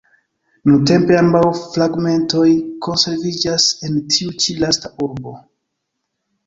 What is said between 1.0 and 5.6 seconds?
ambaŭ fragmentoj konserviĝas en tiu ĉi lasta urbo.